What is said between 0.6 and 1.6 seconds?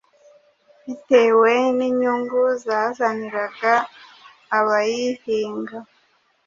bitewe